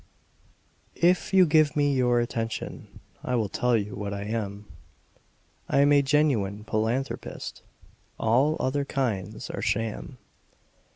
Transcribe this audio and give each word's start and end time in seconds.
If 0.95 1.31
you 1.31 1.45
give 1.45 1.75
me 1.75 1.93
your 1.93 2.19
attention, 2.21 2.99
I 3.23 3.35
will 3.35 3.49
tell 3.49 3.77
you 3.77 3.95
what 3.95 4.15
I 4.15 4.23
am: 4.23 4.65
I'm 5.69 5.93
a 5.93 6.01
genuine 6.01 6.63
philanthropist 6.63 7.61
all 8.19 8.57
other 8.59 8.83
kinds 8.83 9.51
are 9.51 9.61
sham. 9.61 10.17